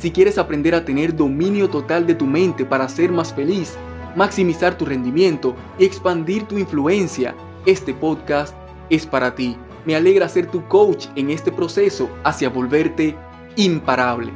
Si 0.00 0.10
quieres 0.10 0.38
aprender 0.38 0.74
a 0.74 0.82
tener 0.82 1.14
dominio 1.14 1.68
total 1.68 2.06
de 2.06 2.14
tu 2.14 2.24
mente 2.24 2.64
para 2.64 2.88
ser 2.88 3.12
más 3.12 3.34
feliz, 3.34 3.74
maximizar 4.16 4.78
tu 4.78 4.86
rendimiento 4.86 5.54
y 5.78 5.84
expandir 5.84 6.44
tu 6.44 6.56
influencia, 6.56 7.34
este 7.66 7.92
podcast 7.92 8.56
es 8.88 9.04
para 9.04 9.34
ti. 9.34 9.58
Me 9.84 9.94
alegra 9.94 10.26
ser 10.30 10.50
tu 10.50 10.66
coach 10.68 11.08
en 11.16 11.28
este 11.28 11.52
proceso 11.52 12.08
hacia 12.24 12.48
volverte 12.48 13.14
imparable. 13.56 14.32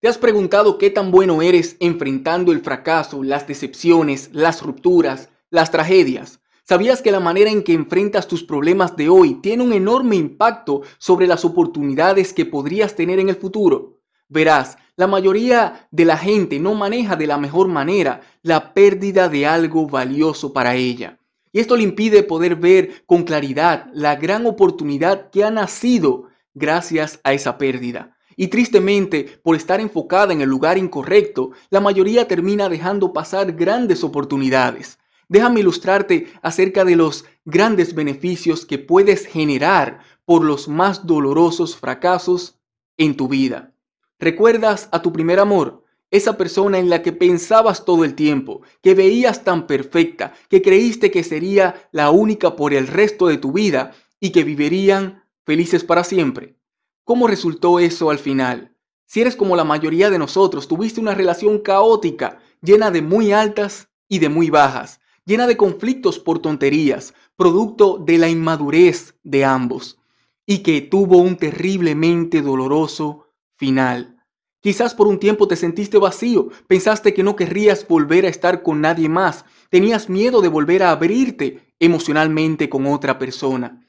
¿Te 0.00 0.06
has 0.06 0.16
preguntado 0.16 0.78
qué 0.78 0.90
tan 0.90 1.10
bueno 1.10 1.42
eres 1.42 1.76
enfrentando 1.80 2.52
el 2.52 2.60
fracaso, 2.60 3.24
las 3.24 3.48
decepciones, 3.48 4.30
las 4.32 4.62
rupturas, 4.62 5.28
las 5.50 5.72
tragedias? 5.72 6.38
¿Sabías 6.68 7.00
que 7.00 7.10
la 7.10 7.18
manera 7.18 7.50
en 7.50 7.62
que 7.62 7.72
enfrentas 7.72 8.28
tus 8.28 8.44
problemas 8.44 8.94
de 8.94 9.08
hoy 9.08 9.36
tiene 9.36 9.62
un 9.62 9.72
enorme 9.72 10.16
impacto 10.16 10.82
sobre 10.98 11.26
las 11.26 11.46
oportunidades 11.46 12.34
que 12.34 12.44
podrías 12.44 12.94
tener 12.94 13.18
en 13.20 13.30
el 13.30 13.36
futuro? 13.36 14.02
Verás, 14.28 14.76
la 14.94 15.06
mayoría 15.06 15.88
de 15.90 16.04
la 16.04 16.18
gente 16.18 16.58
no 16.60 16.74
maneja 16.74 17.16
de 17.16 17.26
la 17.26 17.38
mejor 17.38 17.68
manera 17.68 18.20
la 18.42 18.74
pérdida 18.74 19.30
de 19.30 19.46
algo 19.46 19.86
valioso 19.86 20.52
para 20.52 20.74
ella. 20.74 21.18
Y 21.52 21.60
esto 21.60 21.74
le 21.74 21.84
impide 21.84 22.22
poder 22.22 22.56
ver 22.56 23.02
con 23.06 23.22
claridad 23.22 23.86
la 23.94 24.16
gran 24.16 24.44
oportunidad 24.44 25.30
que 25.30 25.44
ha 25.44 25.50
nacido 25.50 26.24
gracias 26.52 27.18
a 27.24 27.32
esa 27.32 27.56
pérdida. 27.56 28.14
Y 28.36 28.48
tristemente, 28.48 29.40
por 29.42 29.56
estar 29.56 29.80
enfocada 29.80 30.34
en 30.34 30.42
el 30.42 30.50
lugar 30.50 30.76
incorrecto, 30.76 31.52
la 31.70 31.80
mayoría 31.80 32.28
termina 32.28 32.68
dejando 32.68 33.14
pasar 33.14 33.52
grandes 33.52 34.04
oportunidades. 34.04 34.98
Déjame 35.28 35.60
ilustrarte 35.60 36.32
acerca 36.40 36.84
de 36.84 36.96
los 36.96 37.26
grandes 37.44 37.94
beneficios 37.94 38.64
que 38.64 38.78
puedes 38.78 39.26
generar 39.26 40.00
por 40.24 40.42
los 40.42 40.68
más 40.68 41.06
dolorosos 41.06 41.76
fracasos 41.76 42.58
en 42.96 43.16
tu 43.16 43.28
vida. 43.28 43.74
¿Recuerdas 44.18 44.88
a 44.90 45.02
tu 45.02 45.12
primer 45.12 45.38
amor? 45.38 45.84
Esa 46.10 46.38
persona 46.38 46.78
en 46.78 46.88
la 46.88 47.02
que 47.02 47.12
pensabas 47.12 47.84
todo 47.84 48.04
el 48.04 48.14
tiempo, 48.14 48.62
que 48.82 48.94
veías 48.94 49.44
tan 49.44 49.66
perfecta, 49.66 50.32
que 50.48 50.62
creíste 50.62 51.10
que 51.10 51.22
sería 51.22 51.88
la 51.92 52.10
única 52.10 52.56
por 52.56 52.72
el 52.72 52.86
resto 52.86 53.26
de 53.26 53.36
tu 53.36 53.52
vida 53.52 53.92
y 54.18 54.30
que 54.30 54.44
vivirían 54.44 55.24
felices 55.44 55.84
para 55.84 56.04
siempre. 56.04 56.56
¿Cómo 57.04 57.26
resultó 57.26 57.78
eso 57.78 58.10
al 58.10 58.18
final? 58.18 58.74
Si 59.04 59.20
eres 59.20 59.36
como 59.36 59.56
la 59.56 59.64
mayoría 59.64 60.08
de 60.08 60.18
nosotros, 60.18 60.68
tuviste 60.68 61.00
una 61.00 61.14
relación 61.14 61.58
caótica, 61.58 62.38
llena 62.62 62.90
de 62.90 63.02
muy 63.02 63.32
altas 63.32 63.88
y 64.08 64.18
de 64.18 64.30
muy 64.30 64.50
bajas, 64.50 65.00
llena 65.28 65.46
de 65.46 65.58
conflictos 65.58 66.18
por 66.18 66.38
tonterías, 66.38 67.12
producto 67.36 67.98
de 67.98 68.16
la 68.16 68.30
inmadurez 68.30 69.14
de 69.22 69.44
ambos, 69.44 69.98
y 70.46 70.60
que 70.60 70.80
tuvo 70.80 71.18
un 71.18 71.36
terriblemente 71.36 72.40
doloroso 72.40 73.26
final. 73.54 74.24
Quizás 74.62 74.94
por 74.94 75.06
un 75.06 75.20
tiempo 75.20 75.46
te 75.46 75.54
sentiste 75.54 75.98
vacío, 75.98 76.48
pensaste 76.66 77.12
que 77.12 77.22
no 77.22 77.36
querrías 77.36 77.86
volver 77.86 78.24
a 78.24 78.30
estar 78.30 78.62
con 78.62 78.80
nadie 78.80 79.10
más, 79.10 79.44
tenías 79.68 80.08
miedo 80.08 80.40
de 80.40 80.48
volver 80.48 80.82
a 80.82 80.92
abrirte 80.92 81.74
emocionalmente 81.78 82.70
con 82.70 82.86
otra 82.86 83.18
persona. 83.18 83.86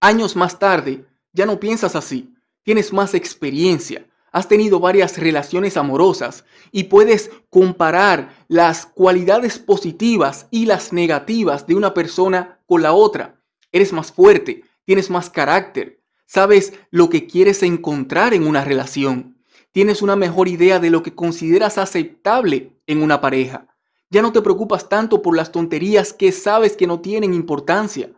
Años 0.00 0.34
más 0.34 0.58
tarde, 0.58 1.06
ya 1.32 1.46
no 1.46 1.60
piensas 1.60 1.94
así, 1.94 2.34
tienes 2.64 2.92
más 2.92 3.14
experiencia, 3.14 4.08
has 4.32 4.48
tenido 4.48 4.80
varias 4.80 5.18
relaciones 5.18 5.76
amorosas 5.76 6.44
y 6.72 6.84
puedes 6.84 7.30
comparar 7.50 8.34
las 8.48 8.86
cualidades 8.86 9.58
positivas 9.58 10.48
y 10.50 10.66
las 10.66 10.92
negativas 10.92 11.66
de 11.66 11.74
una 11.74 11.92
persona 11.94 12.60
con 12.66 12.82
la 12.82 12.94
otra. 12.94 13.40
Eres 13.70 13.92
más 13.92 14.10
fuerte, 14.10 14.64
tienes 14.84 15.10
más 15.10 15.30
carácter, 15.30 16.00
sabes 16.26 16.72
lo 16.90 17.10
que 17.10 17.26
quieres 17.26 17.62
encontrar 17.62 18.32
en 18.32 18.46
una 18.46 18.64
relación, 18.64 19.36
tienes 19.70 20.00
una 20.02 20.16
mejor 20.16 20.48
idea 20.48 20.80
de 20.80 20.90
lo 20.90 21.02
que 21.02 21.14
consideras 21.14 21.76
aceptable 21.78 22.72
en 22.86 23.02
una 23.02 23.20
pareja. 23.20 23.68
Ya 24.10 24.22
no 24.22 24.32
te 24.32 24.42
preocupas 24.42 24.88
tanto 24.88 25.22
por 25.22 25.36
las 25.36 25.52
tonterías 25.52 26.12
que 26.12 26.32
sabes 26.32 26.76
que 26.76 26.86
no 26.86 27.00
tienen 27.00 27.32
importancia. 27.32 28.10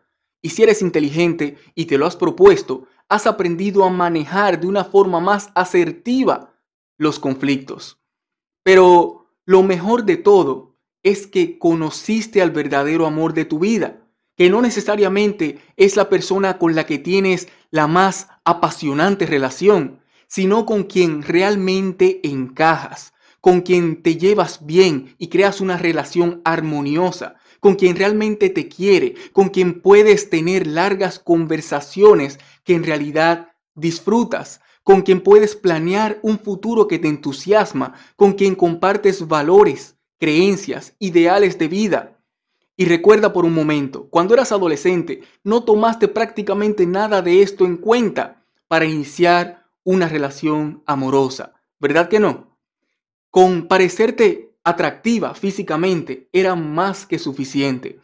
Y 0.43 0.51
si 0.51 0.63
eres 0.63 0.83
inteligente 0.83 1.57
y 1.75 1.87
te 1.87 1.97
lo 1.97 2.07
has 2.07 2.17
propuesto, 2.17 2.87
has 3.15 3.27
aprendido 3.27 3.85
a 3.85 3.91
manejar 3.91 4.61
de 4.61 4.67
una 4.67 4.85
forma 4.85 5.21
más 5.21 5.51
asertiva 5.55 6.55
los 6.97 7.19
conflictos. 7.19 8.01
Pero 8.63 9.27
lo 9.45 9.63
mejor 9.63 10.05
de 10.05 10.17
todo 10.17 10.77
es 11.03 11.27
que 11.27 11.59
conociste 11.59 12.43
al 12.43 12.51
verdadero 12.51 13.07
amor 13.07 13.35
de 13.35 13.45
tu 13.45 13.59
vida, 13.59 14.01
que 14.37 14.51
no 14.51 14.63
necesariamente 14.63 15.61
es 15.77 15.97
la 15.97 16.09
persona 16.09 16.59
con 16.59 16.75
la 16.75 16.87
que 16.87 16.99
tienes 16.99 17.49
la 17.71 17.87
más 17.87 18.29
apasionante 18.45 19.27
relación, 19.27 20.01
sino 20.27 20.67
con 20.67 20.85
quien 20.85 21.23
realmente 21.23 22.21
encajas, 22.25 23.13
con 23.41 23.61
quien 23.61 24.03
te 24.03 24.17
llevas 24.17 24.65
bien 24.67 25.15
y 25.19 25.29
creas 25.29 25.61
una 25.61 25.77
relación 25.77 26.41
armoniosa, 26.45 27.37
con 27.61 27.77
quien 27.77 27.97
realmente 27.97 28.51
te 28.51 28.69
quiere, 28.69 29.15
con 29.33 29.51
quien 29.51 29.81
puedes 29.81 30.31
tener 30.31 30.67
largas 30.67 31.19
conversaciones 31.19 32.39
que 32.65 32.75
en 32.75 32.85
realidad 32.85 33.49
disfrutas, 33.75 34.61
con 34.83 35.03
quien 35.03 35.21
puedes 35.21 35.57
planear 35.57 36.19
un 36.23 36.39
futuro 36.39 36.89
que 36.89 36.99
te 36.99 37.09
entusiasma, 37.09 37.95
con 38.17 38.33
quien 38.33 38.55
compartes 38.55 39.27
valores, 39.27 39.97
creencias, 40.19 40.95
ideales 40.99 41.59
de 41.59 41.69
vida. 41.69 42.19
Y 42.77 42.87
recuerda 42.87 43.33
por 43.33 43.45
un 43.45 43.55
momento, 43.55 44.09
cuando 44.11 44.35
eras 44.35 44.53
adolescente, 44.53 45.23
no 45.43 45.63
tomaste 45.63 46.09
prácticamente 46.09 46.87
nada 46.87 47.23
de 47.23 47.43
esto 47.43 47.65
en 47.65 47.77
cuenta 47.77 48.45
para 48.69 48.85
iniciar 48.85 49.67
una 49.85 50.09
relación 50.09 50.83
amorosa, 50.87 51.55
¿verdad 51.79 52.09
que 52.09 52.19
no? 52.19 52.59
Con 53.31 53.69
parecerte 53.69 54.55
atractiva 54.65 55.35
físicamente 55.35 56.29
era 56.33 56.55
más 56.57 57.07
que 57.07 57.19
suficiente. 57.19 58.01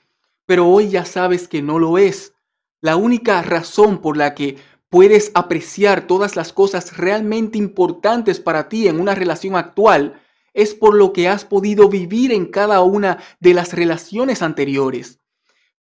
Pero 0.47 0.69
hoy 0.69 0.91
ya 0.91 1.05
sabes 1.05 1.49
que 1.49 1.63
no 1.63 1.79
lo 1.79 1.97
es. 1.99 2.35
La 2.81 2.97
única 2.97 3.43
razón 3.43 3.99
por 3.99 4.17
la 4.17 4.35
que 4.35 4.57
puedes 4.89 5.31
apreciar 5.35 6.07
todas 6.07 6.37
las 6.37 6.53
cosas 6.53 6.97
realmente 6.97 7.59
importantes 7.59 8.41
para 8.41 8.69
ti 8.69 8.89
en 8.89 9.01
una 9.01 9.15
relación 9.15 9.57
actual 9.57 10.21
es 10.53 10.75
por 10.75 10.95
lo 10.95 11.13
que 11.13 11.29
has 11.29 11.45
podido 11.45 11.89
vivir 11.89 12.33
en 12.33 12.47
cada 12.47 12.83
una 12.83 13.19
de 13.39 13.55
las 13.55 13.73
relaciones 13.73 14.43
anteriores. 14.43 15.21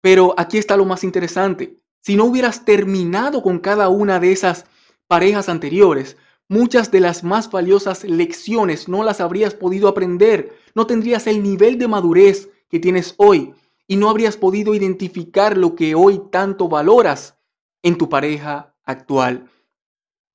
Pero 0.00 0.34
aquí 0.36 0.58
está 0.58 0.76
lo 0.76 0.84
más 0.84 1.04
interesante. 1.04 1.78
Si 2.02 2.16
no 2.16 2.24
hubieras 2.24 2.64
terminado 2.64 3.42
con 3.42 3.58
cada 3.58 3.88
una 3.88 4.20
de 4.20 4.32
esas 4.32 4.66
parejas 5.06 5.48
anteriores, 5.48 6.16
Muchas 6.50 6.90
de 6.90 7.00
las 7.00 7.24
más 7.24 7.50
valiosas 7.50 8.04
lecciones 8.04 8.88
no 8.88 9.04
las 9.04 9.20
habrías 9.20 9.52
podido 9.52 9.86
aprender, 9.86 10.56
no 10.74 10.86
tendrías 10.86 11.26
el 11.26 11.42
nivel 11.42 11.76
de 11.76 11.88
madurez 11.88 12.48
que 12.70 12.80
tienes 12.80 13.14
hoy 13.18 13.52
y 13.88 13.96
no 13.96 14.10
habrías 14.10 14.36
podido 14.36 14.74
identificar 14.74 15.56
lo 15.56 15.74
que 15.74 15.94
hoy 15.96 16.20
tanto 16.30 16.68
valoras 16.68 17.38
en 17.82 17.96
tu 17.96 18.08
pareja 18.08 18.76
actual. 18.84 19.50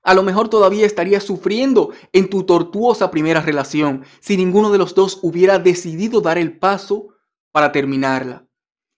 A 0.02 0.14
lo 0.14 0.24
mejor 0.24 0.50
todavía 0.50 0.86
estarías 0.86 1.24
sufriendo 1.24 1.92
en 2.12 2.30
tu 2.30 2.44
tortuosa 2.44 3.10
primera 3.12 3.40
relación 3.40 4.04
si 4.20 4.36
ninguno 4.36 4.72
de 4.72 4.80
los 4.80 4.96
dos 4.96 5.20
hubiera 5.22 5.60
decidido 5.60 6.20
dar 6.20 6.38
el 6.38 6.58
paso 6.58 7.10
para 7.52 7.72
terminarla. 7.72 8.48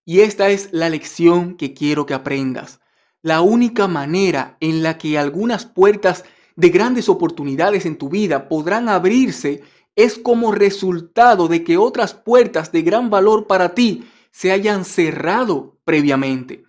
Y 0.05 0.21
esta 0.21 0.49
es 0.49 0.69
la 0.71 0.89
lección 0.89 1.57
que 1.57 1.73
quiero 1.73 2.05
que 2.05 2.13
aprendas. 2.13 2.79
La 3.21 3.41
única 3.41 3.87
manera 3.87 4.57
en 4.61 4.83
la 4.83 4.97
que 4.97 5.17
algunas 5.17 5.65
puertas 5.65 6.23
de 6.55 6.69
grandes 6.69 7.09
oportunidades 7.09 7.85
en 7.85 7.97
tu 7.97 8.07
vida 8.07 8.47
podrán 8.47 8.87
abrirse 8.87 9.63
es 9.95 10.17
como 10.17 10.51
resultado 10.51 11.47
de 11.47 11.63
que 11.63 11.77
otras 11.77 12.13
puertas 12.13 12.71
de 12.71 12.81
gran 12.81 13.09
valor 13.09 13.47
para 13.47 13.75
ti 13.75 14.05
se 14.35 14.51
hayan 14.51 14.83
cerrado 14.83 15.77
previamente. 15.85 16.65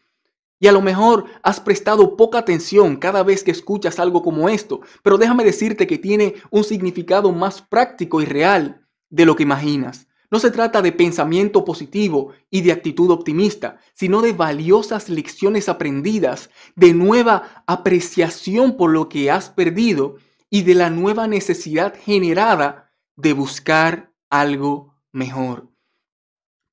Y 0.61 0.69
a 0.69 0.73
lo 0.73 0.81
mejor 0.81 1.25
has 1.43 1.59
prestado 1.59 2.17
poca 2.17 2.39
atención 2.39 2.95
cada 2.95 3.25
vez 3.25 3.43
que 3.43 3.51
escuchas 3.51 3.99
algo 3.99 4.23
como 4.23 4.49
esto, 4.49 4.83
pero 5.03 5.19
déjame 5.19 5.43
decirte 5.43 5.89
que 5.89 5.99
tiene 5.99 6.37
un 6.51 6.63
significado 6.63 7.33
más 7.33 7.63
práctico 7.63 8.23
y 8.23 8.25
real 8.25 8.87
de 9.11 9.27
lo 9.27 9.35
que 9.35 9.43
imaginas. 9.43 10.07
No 10.31 10.39
se 10.39 10.53
trata 10.53 10.81
de 10.81 10.93
pensamiento 10.93 11.65
positivo 11.65 12.31
y 12.51 12.61
de 12.61 12.71
actitud 12.71 13.11
optimista, 13.11 13.79
sino 13.95 14.23
de 14.23 14.33
valiosas 14.33 15.09
lecciones 15.09 15.69
aprendidas, 15.69 16.51
de 16.77 16.95
nueva 16.95 17.65
apreciación 17.67 18.77
por 18.77 18.93
lo 18.93 19.09
que 19.09 19.29
has 19.29 19.51
perdido 19.51 20.19
y 20.49 20.63
de 20.63 20.77
la 20.77 20.89
nueva 20.89 21.27
necesidad 21.27 21.95
generada 22.01 22.93
de 23.17 23.33
buscar 23.33 24.13
algo 24.31 24.95
mejor. 25.11 25.76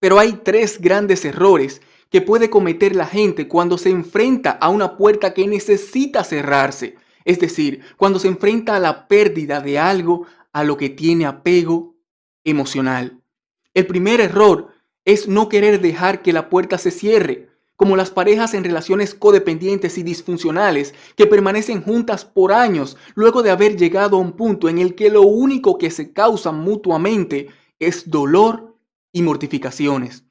Pero 0.04 0.20
hay 0.20 0.34
tres 0.44 0.82
grandes 0.82 1.24
errores 1.24 1.82
que 2.10 2.20
puede 2.20 2.50
cometer 2.50 2.94
la 2.94 3.06
gente 3.06 3.48
cuando 3.48 3.78
se 3.78 3.90
enfrenta 3.90 4.52
a 4.52 4.68
una 4.68 4.98
puerta 4.98 5.34
que 5.34 5.48
necesita 5.48 6.26
cerrarse, 6.26 6.98
es 7.24 7.40
decir, 7.40 7.80
cuando 7.96 8.20
se 8.20 8.28
enfrenta 8.28 8.76
a 8.76 8.82
la 8.82 9.08
pérdida 9.08 9.62
de 9.62 9.80
algo 9.80 10.26
a 10.52 10.66
lo 10.66 10.76
que 10.76 10.90
tiene 10.90 11.26
apego 11.26 11.96
emocional. 12.44 13.22
El 13.74 13.88
primer 13.88 14.20
error 14.20 14.74
es 15.06 15.30
no 15.30 15.48
querer 15.48 15.80
dejar 15.80 16.22
que 16.22 16.34
la 16.34 16.50
puerta 16.50 16.78
se 16.78 16.92
cierre, 16.92 17.48
como 17.78 17.96
las 17.96 18.12
parejas 18.12 18.54
en 18.56 18.66
relaciones 18.66 19.16
codependientes 19.16 19.98
y 19.98 20.04
disfuncionales 20.04 20.94
que 21.16 21.28
permanecen 21.28 21.82
juntas 21.82 22.26
por 22.26 22.52
años 22.52 22.98
luego 23.16 23.42
de 23.42 23.52
haber 23.52 23.78
llegado 23.78 24.18
a 24.18 24.20
un 24.20 24.34
punto 24.34 24.68
en 24.68 24.80
el 24.80 24.96
que 24.96 25.10
lo 25.10 25.22
único 25.22 25.78
que 25.78 25.92
se 25.92 26.12
causan 26.12 26.60
mutuamente 26.60 27.48
es 27.80 28.10
dolor 28.10 28.73
y 29.14 29.22
mortificaciones. 29.22 30.26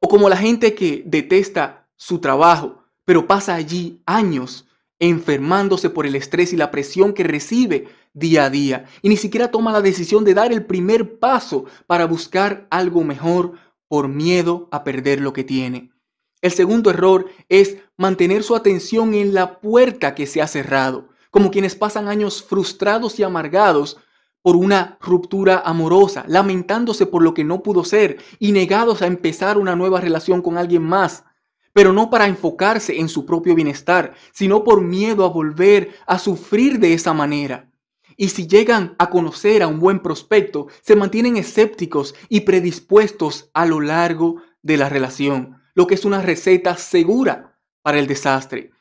O 0.00 0.08
como 0.08 0.28
la 0.28 0.36
gente 0.36 0.74
que 0.74 1.04
detesta 1.06 1.88
su 1.94 2.18
trabajo, 2.18 2.82
pero 3.04 3.28
pasa 3.28 3.54
allí 3.54 4.02
años 4.06 4.66
enfermándose 4.98 5.90
por 5.90 6.06
el 6.06 6.16
estrés 6.16 6.52
y 6.52 6.56
la 6.56 6.72
presión 6.72 7.12
que 7.12 7.22
recibe 7.22 7.88
día 8.14 8.46
a 8.46 8.50
día 8.50 8.86
y 9.00 9.08
ni 9.08 9.16
siquiera 9.16 9.50
toma 9.50 9.70
la 9.70 9.80
decisión 9.80 10.24
de 10.24 10.34
dar 10.34 10.52
el 10.52 10.64
primer 10.64 11.18
paso 11.18 11.66
para 11.86 12.06
buscar 12.06 12.66
algo 12.70 13.04
mejor 13.04 13.52
por 13.86 14.08
miedo 14.08 14.68
a 14.72 14.82
perder 14.82 15.20
lo 15.20 15.32
que 15.32 15.44
tiene. 15.44 15.92
El 16.40 16.52
segundo 16.52 16.90
error 16.90 17.26
es 17.48 17.78
mantener 17.96 18.42
su 18.42 18.54
atención 18.54 19.14
en 19.14 19.34
la 19.34 19.60
puerta 19.60 20.14
que 20.14 20.26
se 20.26 20.40
ha 20.40 20.46
cerrado, 20.46 21.08
como 21.30 21.50
quienes 21.50 21.74
pasan 21.74 22.08
años 22.08 22.42
frustrados 22.42 23.18
y 23.18 23.22
amargados 23.22 23.98
por 24.42 24.56
una 24.56 24.98
ruptura 25.00 25.62
amorosa, 25.64 26.24
lamentándose 26.28 27.06
por 27.06 27.22
lo 27.22 27.34
que 27.34 27.44
no 27.44 27.62
pudo 27.62 27.84
ser 27.84 28.18
y 28.38 28.52
negados 28.52 29.02
a 29.02 29.06
empezar 29.06 29.58
una 29.58 29.76
nueva 29.76 30.00
relación 30.00 30.42
con 30.42 30.58
alguien 30.58 30.82
más, 30.82 31.24
pero 31.72 31.92
no 31.92 32.10
para 32.10 32.26
enfocarse 32.26 32.98
en 32.98 33.08
su 33.08 33.26
propio 33.26 33.54
bienestar, 33.54 34.14
sino 34.32 34.64
por 34.64 34.80
miedo 34.80 35.24
a 35.24 35.28
volver 35.28 35.90
a 36.06 36.18
sufrir 36.18 36.78
de 36.78 36.94
esa 36.94 37.12
manera. 37.12 37.70
Y 38.16 38.30
si 38.30 38.48
llegan 38.48 38.96
a 38.98 39.10
conocer 39.10 39.62
a 39.62 39.68
un 39.68 39.78
buen 39.78 40.00
prospecto, 40.00 40.66
se 40.82 40.96
mantienen 40.96 41.36
escépticos 41.36 42.14
y 42.28 42.40
predispuestos 42.40 43.50
a 43.54 43.64
lo 43.64 43.80
largo 43.80 44.42
de 44.62 44.76
la 44.76 44.88
relación, 44.88 45.62
lo 45.74 45.86
que 45.86 45.94
es 45.94 46.04
una 46.04 46.20
receta 46.20 46.76
segura 46.76 47.60
para 47.82 48.00
el 48.00 48.08
desastre. 48.08 48.72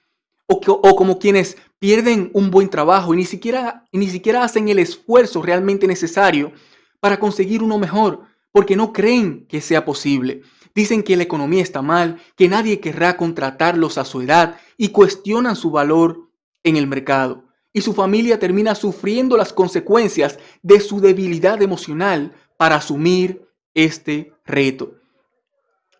O, 0.47 0.95
como 0.95 1.19
quienes 1.19 1.57
pierden 1.77 2.31
un 2.33 2.51
buen 2.51 2.69
trabajo 2.69 3.13
y 3.13 3.17
ni 3.17 3.25
siquiera, 3.25 3.85
ni 3.91 4.07
siquiera 4.07 4.44
hacen 4.44 4.69
el 4.69 4.79
esfuerzo 4.79 5.41
realmente 5.41 5.88
necesario 5.88 6.53
para 6.99 7.19
conseguir 7.19 7.61
uno 7.61 7.77
mejor, 7.77 8.21
porque 8.51 8.75
no 8.75 8.94
creen 8.94 9.45
que 9.47 9.59
sea 9.59 9.83
posible. 9.83 10.41
Dicen 10.73 11.03
que 11.03 11.17
la 11.17 11.23
economía 11.23 11.61
está 11.61 11.81
mal, 11.81 12.21
que 12.35 12.47
nadie 12.47 12.79
querrá 12.79 13.17
contratarlos 13.17 13.97
a 13.97 14.05
su 14.05 14.21
edad 14.21 14.57
y 14.77 14.89
cuestionan 14.89 15.55
su 15.55 15.69
valor 15.71 16.29
en 16.63 16.77
el 16.77 16.88
mercado 16.88 17.47
y 17.77 17.81
su 17.81 17.94
familia 17.94 18.39
termina 18.39 18.73
sufriendo 18.73 19.38
las 19.38 19.53
consecuencias 19.53 20.39
de 20.63 20.79
su 20.79 20.99
debilidad 20.99 21.61
emocional 21.61 22.33
para 22.57 22.77
asumir 22.77 23.47
este 23.75 24.33
reto. 24.47 24.95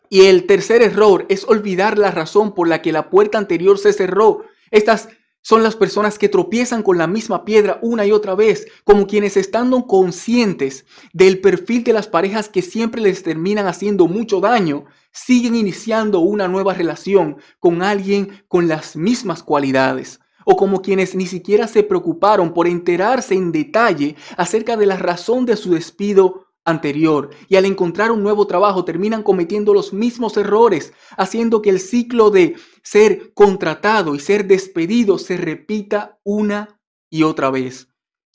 Y 0.10 0.26
el 0.26 0.46
tercer 0.46 0.82
error 0.82 1.26
es 1.30 1.46
olvidar 1.46 1.98
la 1.98 2.12
razón 2.12 2.54
por 2.54 2.68
la 2.68 2.82
que 2.82 2.92
la 2.92 3.10
puerta 3.10 3.38
anterior 3.38 3.78
se 3.78 3.94
cerró. 3.94 4.44
Estas 4.72 5.10
son 5.42 5.64
las 5.64 5.78
personas 5.78 6.20
que 6.20 6.28
tropiezan 6.28 6.84
con 6.84 6.98
la 6.98 7.08
misma 7.08 7.46
piedra 7.46 7.80
una 7.82 8.06
y 8.06 8.12
otra 8.12 8.36
vez, 8.36 8.68
como 8.84 9.08
quienes 9.08 9.38
estando 9.38 9.88
conscientes 9.88 10.86
del 11.14 11.40
perfil 11.40 11.86
de 11.86 11.94
las 11.94 12.08
parejas 12.08 12.50
que 12.50 12.62
siempre 12.62 13.02
les 13.02 13.24
terminan 13.24 13.66
haciendo 13.66 14.08
mucho 14.08 14.42
daño, 14.42 14.86
siguen 15.14 15.56
iniciando 15.56 16.20
una 16.20 16.50
nueva 16.50 16.74
relación 16.74 17.38
con 17.60 17.82
alguien 17.82 18.44
con 18.50 18.68
las 18.68 18.98
mismas 18.98 19.42
cualidades 19.42 20.20
o 20.50 20.56
como 20.56 20.82
quienes 20.82 21.14
ni 21.14 21.28
siquiera 21.28 21.68
se 21.68 21.84
preocuparon 21.84 22.54
por 22.54 22.68
enterarse 22.68 23.36
en 23.36 23.52
detalle 23.52 24.16
acerca 24.38 24.78
de 24.78 24.86
la 24.86 24.96
razón 24.96 25.46
de 25.46 25.58
su 25.58 25.74
despido 25.74 26.47
anterior 26.68 27.30
y 27.48 27.56
al 27.56 27.66
encontrar 27.66 28.12
un 28.12 28.22
nuevo 28.22 28.46
trabajo 28.46 28.86
terminan 28.86 29.24
cometiendo 29.24 29.74
los 29.74 29.94
mismos 29.94 30.38
errores, 30.38 30.94
haciendo 31.18 31.62
que 31.62 31.72
el 31.72 31.80
ciclo 31.80 32.30
de 32.30 32.56
ser 32.84 33.34
contratado 33.34 34.14
y 34.14 34.20
ser 34.20 34.46
despedido 34.46 35.18
se 35.18 35.38
repita 35.38 36.20
una 36.24 36.80
y 37.10 37.24
otra 37.24 37.50
vez. 37.50 37.88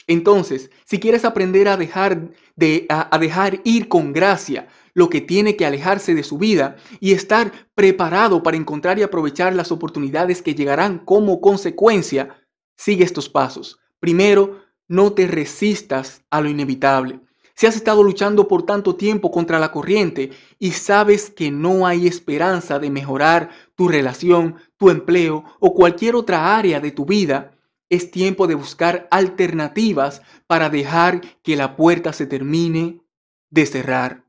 Entonces, 0.08 0.70
si 0.84 0.98
quieres 0.98 1.24
aprender 1.24 1.68
a 1.68 1.76
dejar 1.76 2.30
de 2.56 2.86
a, 2.88 3.14
a 3.14 3.18
dejar 3.18 3.60
ir 3.64 3.88
con 3.88 4.12
gracia 4.12 4.66
lo 4.94 5.08
que 5.08 5.20
tiene 5.20 5.56
que 5.56 5.66
alejarse 5.66 6.14
de 6.14 6.22
su 6.22 6.38
vida 6.38 6.76
y 7.00 7.12
estar 7.12 7.52
preparado 7.74 8.42
para 8.42 8.56
encontrar 8.56 8.98
y 8.98 9.02
aprovechar 9.02 9.54
las 9.54 9.72
oportunidades 9.72 10.42
que 10.42 10.54
llegarán 10.54 10.98
como 10.98 11.40
consecuencia, 11.40 12.42
sigue 12.76 13.04
estos 13.04 13.28
pasos. 13.28 13.78
Primero, 14.00 14.62
no 14.88 15.12
te 15.12 15.26
resistas 15.26 16.24
a 16.30 16.40
lo 16.40 16.50
inevitable. 16.50 17.20
Si 17.54 17.66
has 17.66 17.76
estado 17.76 18.02
luchando 18.02 18.48
por 18.48 18.64
tanto 18.64 18.96
tiempo 18.96 19.30
contra 19.30 19.58
la 19.58 19.70
corriente 19.70 20.30
y 20.58 20.72
sabes 20.72 21.30
que 21.30 21.50
no 21.50 21.86
hay 21.86 22.06
esperanza 22.06 22.78
de 22.78 22.90
mejorar 22.90 23.50
tu 23.74 23.88
relación, 23.88 24.56
tu 24.76 24.90
empleo 24.90 25.44
o 25.60 25.74
cualquier 25.74 26.16
otra 26.16 26.56
área 26.56 26.80
de 26.80 26.90
tu 26.90 27.04
vida, 27.04 27.58
es 27.88 28.10
tiempo 28.10 28.46
de 28.46 28.54
buscar 28.54 29.06
alternativas 29.10 30.22
para 30.46 30.70
dejar 30.70 31.20
que 31.42 31.56
la 31.56 31.76
puerta 31.76 32.12
se 32.12 32.26
termine 32.26 33.02
de 33.50 33.66
cerrar. 33.66 34.24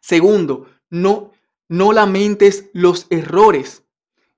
Segundo, 0.00 0.66
no, 0.90 1.30
no 1.68 1.92
lamentes 1.92 2.70
los 2.72 3.06
errores 3.10 3.84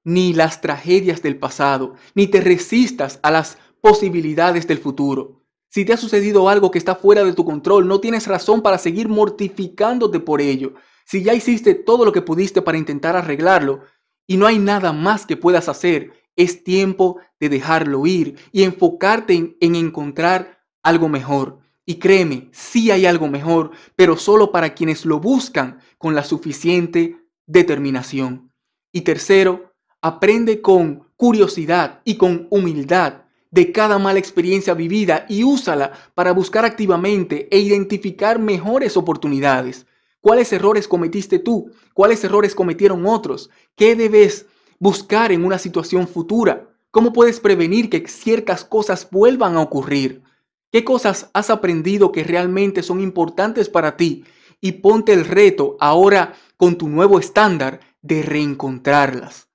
ni 0.04 0.34
las 0.34 0.60
tragedias 0.60 1.22
del 1.22 1.38
pasado, 1.38 1.94
ni 2.14 2.28
te 2.28 2.40
resistas 2.40 3.19
a 3.22 3.31
las 3.31 3.58
posibilidades 3.81 4.69
del 4.69 4.78
futuro. 4.78 5.45
Si 5.76 5.84
te 5.84 5.93
ha 5.93 5.99
sucedido 5.99 6.49
algo 6.49 6.70
que 6.70 6.78
está 6.78 6.94
fuera 6.94 7.23
de 7.23 7.34
tu 7.34 7.44
control, 7.44 7.87
no 7.87 8.00
tienes 8.00 8.26
razón 8.26 8.62
para 8.62 8.78
seguir 8.78 9.11
mortificándote 9.11 10.20
por 10.20 10.40
ello. 10.40 10.73
Si 11.05 11.23
ya 11.23 11.34
hiciste 11.34 11.75
todo 11.75 12.06
lo 12.06 12.12
que 12.12 12.23
pudiste 12.23 12.62
para 12.62 12.78
intentar 12.78 13.14
arreglarlo 13.14 13.82
y 14.26 14.38
no 14.38 14.46
hay 14.46 14.58
nada 14.58 14.94
más 14.94 15.26
que 15.26 15.37
puedas 15.37 15.69
hacer, 15.69 16.14
es 16.34 16.64
tiempo 16.64 17.21
de 17.38 17.50
dejarlo 17.50 18.06
ir 18.06 18.38
y 18.52 18.62
enfocarte 18.62 19.35
en, 19.35 19.59
en 19.61 19.75
encontrar 19.75 20.64
algo 20.83 21.11
mejor. 21.11 21.59
Y 21.85 21.97
créeme, 21.97 22.49
sí 22.52 22.90
hay 22.90 23.04
algo 23.04 23.28
mejor, 23.28 23.73
pero 23.97 24.16
solo 24.16 24.52
para 24.52 24.73
quienes 24.73 25.04
lo 25.04 25.21
buscan 25.21 25.80
con 25.99 26.14
la 26.14 26.25
suficiente 26.25 27.18
determinación. 27.45 28.50
Y 28.92 29.02
tercero, 29.02 29.75
aprende 30.00 30.62
con 30.62 31.11
curiosidad 31.16 32.00
y 32.02 32.16
con 32.16 32.47
humildad 32.49 33.25
de 33.56 33.72
cada 33.72 33.98
mala 33.98 34.18
experiencia 34.18 34.75
vivida 34.75 35.25
y 35.30 35.42
úsala 35.42 35.92
para 36.14 36.32
buscar 36.32 36.66
activamente 36.66 37.48
e 37.50 37.58
identificar 37.58 38.38
mejores 38.38 38.98
oportunidades. 38.98 39.86
¿Cuáles 40.20 40.52
errores 40.52 40.86
cometiste 40.86 41.38
tú? 41.38 41.70
¿Cuáles 41.94 42.22
errores 42.22 42.54
cometieron 42.54 43.06
otros? 43.06 43.48
¿Qué 43.75 43.96
debes 43.96 44.44
buscar 44.78 45.32
en 45.32 45.42
una 45.42 45.56
situación 45.56 46.06
futura? 46.06 46.68
¿Cómo 46.90 47.14
puedes 47.14 47.40
prevenir 47.40 47.88
que 47.88 48.06
ciertas 48.06 48.62
cosas 48.62 49.08
vuelvan 49.10 49.56
a 49.56 49.62
ocurrir? 49.62 50.22
¿Qué 50.70 50.84
cosas 50.84 51.30
has 51.32 51.48
aprendido 51.48 52.12
que 52.12 52.25
realmente 52.25 52.82
son 52.82 53.00
importantes 53.00 53.70
para 53.70 53.96
ti? 53.96 54.25
Y 54.60 54.72
ponte 54.72 55.14
el 55.14 55.25
reto 55.25 55.78
ahora 55.80 56.34
con 56.58 56.76
tu 56.76 56.90
nuevo 56.90 57.18
estándar 57.18 57.80
de 58.02 58.20
reencontrarlas. 58.20 59.45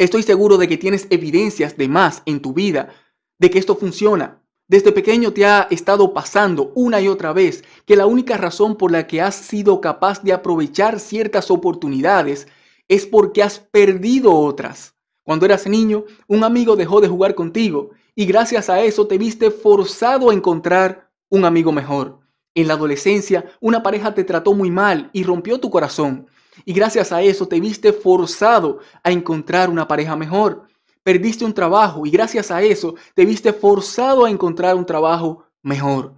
Estoy 0.00 0.22
seguro 0.22 0.56
de 0.56 0.66
que 0.66 0.78
tienes 0.78 1.06
evidencias 1.10 1.76
de 1.76 1.86
más 1.86 2.22
en 2.24 2.40
tu 2.40 2.54
vida 2.54 2.88
de 3.38 3.50
que 3.50 3.58
esto 3.58 3.76
funciona. 3.76 4.42
Desde 4.66 4.92
pequeño 4.92 5.34
te 5.34 5.44
ha 5.44 5.68
estado 5.70 6.14
pasando 6.14 6.72
una 6.74 7.02
y 7.02 7.08
otra 7.08 7.34
vez 7.34 7.64
que 7.84 7.96
la 7.96 8.06
única 8.06 8.38
razón 8.38 8.76
por 8.76 8.90
la 8.90 9.06
que 9.06 9.20
has 9.20 9.34
sido 9.34 9.82
capaz 9.82 10.22
de 10.22 10.32
aprovechar 10.32 11.00
ciertas 11.00 11.50
oportunidades 11.50 12.48
es 12.88 13.04
porque 13.04 13.42
has 13.42 13.58
perdido 13.58 14.32
otras. 14.34 14.94
Cuando 15.22 15.44
eras 15.44 15.66
niño, 15.66 16.06
un 16.26 16.44
amigo 16.44 16.76
dejó 16.76 17.02
de 17.02 17.08
jugar 17.08 17.34
contigo 17.34 17.90
y 18.14 18.24
gracias 18.24 18.70
a 18.70 18.80
eso 18.80 19.06
te 19.06 19.18
viste 19.18 19.50
forzado 19.50 20.30
a 20.30 20.34
encontrar 20.34 21.10
un 21.28 21.44
amigo 21.44 21.72
mejor. 21.72 22.20
En 22.54 22.68
la 22.68 22.72
adolescencia, 22.72 23.52
una 23.60 23.82
pareja 23.82 24.14
te 24.14 24.24
trató 24.24 24.54
muy 24.54 24.70
mal 24.70 25.10
y 25.12 25.24
rompió 25.24 25.60
tu 25.60 25.68
corazón. 25.68 26.26
Y 26.64 26.72
gracias 26.72 27.12
a 27.12 27.22
eso 27.22 27.46
te 27.46 27.60
viste 27.60 27.92
forzado 27.92 28.80
a 29.02 29.10
encontrar 29.10 29.70
una 29.70 29.86
pareja 29.88 30.16
mejor. 30.16 30.66
Perdiste 31.02 31.44
un 31.44 31.54
trabajo 31.54 32.04
y 32.04 32.10
gracias 32.10 32.50
a 32.50 32.62
eso 32.62 32.94
te 33.14 33.24
viste 33.24 33.52
forzado 33.52 34.24
a 34.24 34.30
encontrar 34.30 34.76
un 34.76 34.84
trabajo 34.84 35.44
mejor. 35.62 36.14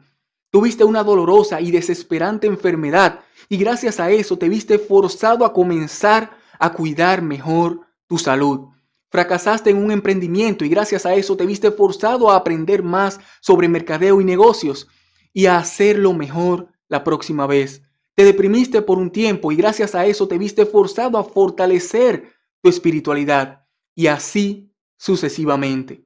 Tuviste 0.51 0.85
una 0.85 1.03
dolorosa 1.03 1.61
y 1.61 1.71
desesperante 1.71 2.47
enfermedad 2.47 3.21
y 3.49 3.57
gracias 3.57 4.01
a 4.01 4.11
eso 4.11 4.37
te 4.37 4.49
viste 4.49 4.79
forzado 4.79 5.45
a 5.45 5.53
comenzar 5.53 6.37
a 6.59 6.73
cuidar 6.73 7.23
mejor 7.23 7.81
tu 8.07 8.19
salud. 8.19 8.69
Fracasaste 9.11 9.71
en 9.71 9.77
un 9.77 9.91
emprendimiento 9.91 10.65
y 10.65 10.69
gracias 10.69 11.07
a 11.07 11.15
eso 11.15 11.37
te 11.37 11.47
viste 11.47 11.71
forzado 11.71 12.31
a 12.31 12.37
aprender 12.37 12.83
más 12.83 13.21
sobre 13.41 13.69
mercadeo 13.69 14.21
y 14.21 14.25
negocios 14.25 14.89
y 15.33 15.47
a 15.47 15.59
hacerlo 15.59 16.13
mejor 16.13 16.69
la 16.89 17.05
próxima 17.05 17.47
vez. 17.47 17.83
Te 18.15 18.25
deprimiste 18.25 18.83
por 18.83 18.99
un 18.99 19.11
tiempo 19.11 19.53
y 19.53 19.57
gracias 19.57 19.95
a 19.95 20.05
eso 20.05 20.29
te 20.29 20.39
viste 20.39 20.67
forzado 20.67 21.19
a 21.19 21.25
fortalecer 21.25 22.33
tu 22.61 22.69
espiritualidad 22.69 23.67
y 23.95 24.07
así 24.09 24.71
sucesivamente. 24.99 26.05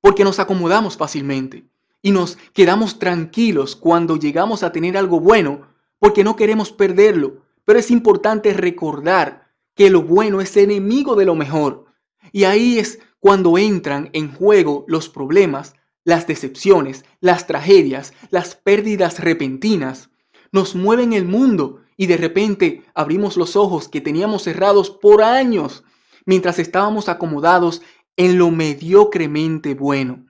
Porque 0.00 0.24
nos 0.24 0.38
acomodamos 0.38 0.96
fácilmente 0.96 1.68
y 2.02 2.12
nos 2.12 2.36
quedamos 2.52 2.98
tranquilos 2.98 3.74
cuando 3.74 4.16
llegamos 4.16 4.62
a 4.62 4.70
tener 4.70 4.96
algo 4.96 5.18
bueno 5.18 5.66
porque 5.98 6.22
no 6.22 6.36
queremos 6.36 6.70
perderlo. 6.70 7.42
Pero 7.64 7.80
es 7.80 7.90
importante 7.90 8.52
recordar 8.52 9.52
que 9.74 9.90
lo 9.90 10.02
bueno 10.02 10.40
es 10.40 10.56
enemigo 10.56 11.16
de 11.16 11.24
lo 11.24 11.34
mejor. 11.34 11.86
Y 12.30 12.44
ahí 12.44 12.78
es 12.78 13.00
cuando 13.18 13.58
entran 13.58 14.08
en 14.12 14.32
juego 14.32 14.84
los 14.86 15.08
problemas, 15.08 15.74
las 16.04 16.28
decepciones, 16.28 17.04
las 17.20 17.48
tragedias, 17.48 18.12
las 18.30 18.54
pérdidas 18.54 19.18
repentinas 19.18 20.10
nos 20.52 20.74
mueven 20.74 21.12
el 21.12 21.24
mundo 21.24 21.82
y 21.96 22.06
de 22.06 22.16
repente 22.16 22.84
abrimos 22.94 23.36
los 23.36 23.56
ojos 23.56 23.88
que 23.88 24.00
teníamos 24.00 24.42
cerrados 24.42 24.90
por 24.90 25.22
años 25.22 25.84
mientras 26.24 26.58
estábamos 26.58 27.08
acomodados 27.08 27.82
en 28.16 28.38
lo 28.38 28.50
mediocremente 28.50 29.74
bueno. 29.74 30.26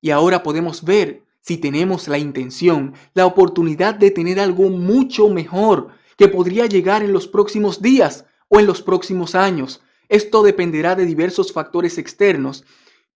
Y 0.00 0.10
ahora 0.10 0.42
podemos 0.42 0.84
ver, 0.84 1.24
si 1.40 1.56
tenemos 1.56 2.08
la 2.08 2.18
intención, 2.18 2.94
la 3.14 3.26
oportunidad 3.26 3.94
de 3.94 4.10
tener 4.10 4.38
algo 4.40 4.70
mucho 4.70 5.28
mejor 5.28 5.88
que 6.16 6.28
podría 6.28 6.66
llegar 6.66 7.02
en 7.02 7.12
los 7.12 7.26
próximos 7.28 7.80
días 7.80 8.26
o 8.48 8.60
en 8.60 8.66
los 8.66 8.82
próximos 8.82 9.34
años. 9.34 9.80
Esto 10.08 10.42
dependerá 10.42 10.94
de 10.94 11.06
diversos 11.06 11.52
factores 11.52 11.98
externos, 11.98 12.64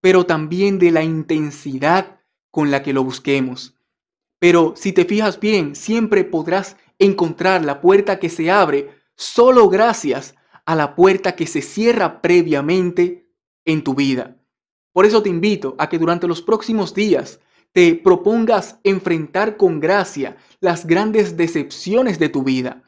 pero 0.01 0.25
también 0.25 0.79
de 0.79 0.91
la 0.91 1.03
intensidad 1.03 2.19
con 2.51 2.71
la 2.71 2.83
que 2.83 2.93
lo 2.93 3.03
busquemos. 3.03 3.75
Pero 4.41 4.73
si 4.75 4.91
te 4.91 5.05
fijas 5.05 5.39
bien, 5.39 5.75
siempre 5.75 6.23
podrás 6.23 6.75
encontrar 6.97 7.63
la 7.63 7.79
puerta 7.79 8.17
que 8.17 8.27
se 8.27 8.49
abre 8.49 8.89
solo 9.15 9.69
gracias 9.69 10.33
a 10.65 10.75
la 10.75 10.95
puerta 10.95 11.35
que 11.35 11.45
se 11.45 11.61
cierra 11.61 12.23
previamente 12.23 13.29
en 13.65 13.83
tu 13.83 13.93
vida. 13.93 14.37
Por 14.93 15.05
eso 15.05 15.21
te 15.21 15.29
invito 15.29 15.75
a 15.77 15.89
que 15.89 15.99
durante 15.99 16.27
los 16.27 16.41
próximos 16.41 16.95
días 16.95 17.39
te 17.71 17.93
propongas 17.93 18.79
enfrentar 18.83 19.57
con 19.57 19.79
gracia 19.79 20.37
las 20.59 20.87
grandes 20.87 21.37
decepciones 21.37 22.17
de 22.17 22.29
tu 22.29 22.43
vida. 22.43 22.81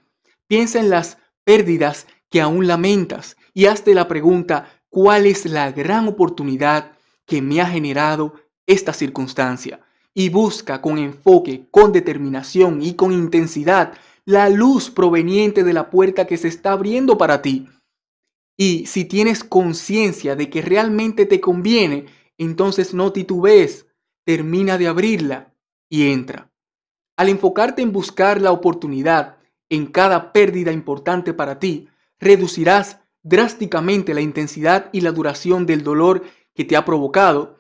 Piensa 0.48 0.80
en 0.80 0.90
las 0.90 1.20
pérdidas 1.44 2.08
que 2.32 2.42
aún 2.42 2.66
lamentas 2.66 3.38
y 3.54 3.68
hazte 3.68 3.94
la 3.94 4.08
pregunta, 4.08 4.82
¿cuál 4.90 5.28
es 5.28 5.46
la 5.46 5.72
gran 5.72 6.08
oportunidad 6.08 6.94
que 7.28 7.44
me 7.44 7.62
ha 7.62 7.68
generado 7.68 8.34
esta 8.66 8.92
circunstancia? 8.92 9.82
Y 10.14 10.30
busca 10.30 10.82
con 10.82 10.98
enfoque, 10.98 11.68
con 11.72 11.92
determinación 11.92 12.82
y 12.82 12.94
con 12.94 13.12
intensidad 13.12 13.94
la 14.26 14.50
luz 14.50 14.90
proveniente 14.90 15.64
de 15.64 15.74
la 15.74 15.90
puerta 15.90 16.28
que 16.28 16.38
se 16.38 16.48
está 16.48 16.74
abriendo 16.74 17.18
para 17.18 17.42
ti. 17.42 17.68
Y 18.58 18.86
si 18.86 19.06
tienes 19.06 19.44
conciencia 19.44 20.36
de 20.36 20.50
que 20.50 20.62
realmente 20.62 21.26
te 21.26 21.42
conviene, 21.42 22.06
entonces 22.38 22.94
no 22.94 23.12
titubees, 23.12 23.88
termina 24.26 24.78
de 24.78 24.88
abrirla 24.88 25.54
y 25.90 26.12
entra. 26.12 26.52
Al 27.18 27.30
enfocarte 27.30 27.82
en 27.82 27.92
buscar 27.92 28.42
la 28.42 28.52
oportunidad 28.52 29.38
en 29.70 29.88
cada 29.88 30.32
pérdida 30.32 30.72
importante 30.72 31.34
para 31.34 31.60
ti, 31.60 31.90
reducirás 32.20 33.00
drásticamente 33.24 34.14
la 34.14 34.22
intensidad 34.22 34.90
y 34.92 35.02
la 35.02 35.12
duración 35.12 35.66
del 35.66 35.84
dolor 35.84 36.24
que 36.54 36.66
te 36.66 36.76
ha 36.76 36.86
provocado. 36.86 37.60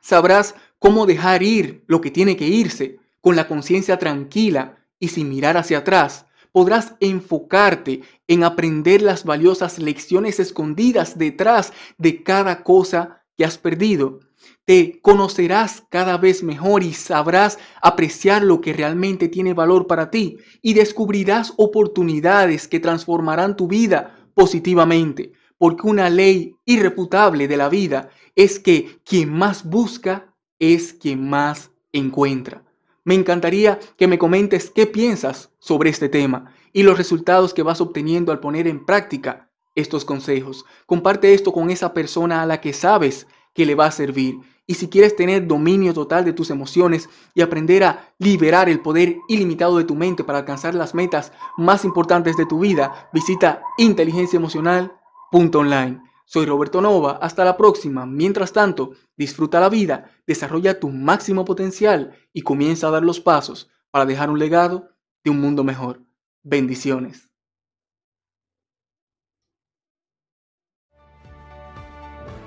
Sabrás 0.00 0.54
cómo 0.78 1.06
dejar 1.06 1.42
ir 1.42 1.84
lo 1.86 2.00
que 2.00 2.10
tiene 2.10 2.36
que 2.36 2.48
irse 2.48 2.98
con 3.20 3.36
la 3.36 3.48
conciencia 3.48 3.98
tranquila 3.98 4.78
y 4.98 5.08
sin 5.08 5.28
mirar 5.28 5.56
hacia 5.56 5.78
atrás, 5.78 6.26
podrás 6.52 6.94
enfocarte 7.00 8.02
en 8.26 8.44
aprender 8.44 9.02
las 9.02 9.24
valiosas 9.24 9.78
lecciones 9.78 10.40
escondidas 10.40 11.18
detrás 11.18 11.72
de 11.98 12.22
cada 12.22 12.62
cosa 12.62 13.22
que 13.36 13.44
has 13.44 13.58
perdido. 13.58 14.20
Te 14.64 15.00
conocerás 15.00 15.84
cada 15.88 16.18
vez 16.18 16.42
mejor 16.42 16.82
y 16.82 16.92
sabrás 16.92 17.58
apreciar 17.80 18.42
lo 18.42 18.60
que 18.60 18.72
realmente 18.72 19.28
tiene 19.28 19.54
valor 19.54 19.86
para 19.86 20.10
ti 20.10 20.38
y 20.62 20.74
descubrirás 20.74 21.54
oportunidades 21.56 22.68
que 22.68 22.80
transformarán 22.80 23.56
tu 23.56 23.66
vida 23.66 24.16
positivamente, 24.34 25.32
porque 25.56 25.86
una 25.86 26.10
ley 26.10 26.54
irrefutable 26.64 27.48
de 27.48 27.56
la 27.56 27.68
vida 27.68 28.10
es 28.36 28.60
que 28.60 29.00
quien 29.04 29.32
más 29.32 29.64
busca, 29.64 30.27
es 30.58 30.92
quien 30.92 31.28
más 31.28 31.70
encuentra. 31.92 32.62
Me 33.04 33.14
encantaría 33.14 33.78
que 33.96 34.06
me 34.06 34.18
comentes 34.18 34.70
qué 34.70 34.86
piensas 34.86 35.50
sobre 35.58 35.90
este 35.90 36.08
tema 36.08 36.52
y 36.72 36.82
los 36.82 36.98
resultados 36.98 37.54
que 37.54 37.62
vas 37.62 37.80
obteniendo 37.80 38.32
al 38.32 38.40
poner 38.40 38.66
en 38.68 38.84
práctica 38.84 39.48
estos 39.74 40.04
consejos. 40.04 40.66
Comparte 40.86 41.32
esto 41.32 41.52
con 41.52 41.70
esa 41.70 41.94
persona 41.94 42.42
a 42.42 42.46
la 42.46 42.60
que 42.60 42.72
sabes 42.72 43.28
que 43.54 43.64
le 43.64 43.74
va 43.74 43.86
a 43.86 43.92
servir. 43.92 44.38
Y 44.66 44.74
si 44.74 44.88
quieres 44.88 45.16
tener 45.16 45.46
dominio 45.46 45.94
total 45.94 46.26
de 46.26 46.34
tus 46.34 46.50
emociones 46.50 47.08
y 47.34 47.40
aprender 47.40 47.84
a 47.84 48.12
liberar 48.18 48.68
el 48.68 48.80
poder 48.80 49.16
ilimitado 49.28 49.78
de 49.78 49.84
tu 49.84 49.94
mente 49.94 50.24
para 50.24 50.40
alcanzar 50.40 50.74
las 50.74 50.94
metas 50.94 51.32
más 51.56 51.86
importantes 51.86 52.36
de 52.36 52.44
tu 52.44 52.60
vida, 52.60 53.08
visita 53.14 53.62
inteligenciaemocional.online. 53.78 56.07
Soy 56.30 56.44
Roberto 56.44 56.82
Nova, 56.82 57.12
hasta 57.22 57.42
la 57.42 57.56
próxima. 57.56 58.04
Mientras 58.04 58.52
tanto, 58.52 58.92
disfruta 59.16 59.60
la 59.60 59.70
vida, 59.70 60.10
desarrolla 60.26 60.78
tu 60.78 60.90
máximo 60.90 61.46
potencial 61.46 62.12
y 62.34 62.42
comienza 62.42 62.88
a 62.88 62.90
dar 62.90 63.02
los 63.02 63.18
pasos 63.18 63.70
para 63.90 64.04
dejar 64.04 64.28
un 64.28 64.38
legado 64.38 64.90
de 65.24 65.30
un 65.30 65.40
mundo 65.40 65.64
mejor. 65.64 66.02
Bendiciones. 66.42 67.30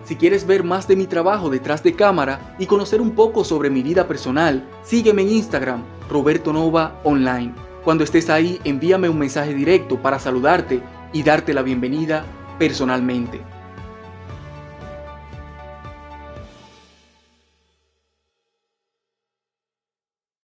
Si 0.03 0.15
quieres 0.15 0.45
ver 0.45 0.63
más 0.63 0.87
de 0.87 0.95
mi 0.95 1.07
trabajo 1.07 1.49
detrás 1.49 1.81
de 1.81 1.95
cámara 1.95 2.55
y 2.59 2.67
conocer 2.67 3.01
un 3.01 3.15
poco 3.15 3.43
sobre 3.43 3.71
mi 3.71 3.81
vida 3.81 4.07
personal, 4.07 4.63
sígueme 4.83 5.23
en 5.23 5.29
Instagram, 5.29 5.83
Roberto 6.07 6.53
Nova 6.53 7.01
Online. 7.03 7.55
Cuando 7.83 8.03
estés 8.03 8.29
ahí, 8.29 8.61
envíame 8.63 9.09
un 9.09 9.17
mensaje 9.17 9.55
directo 9.55 9.99
para 9.99 10.19
saludarte 10.19 10.83
y 11.13 11.23
darte 11.23 11.55
la 11.55 11.63
bienvenida 11.63 12.23
personalmente. 12.59 13.41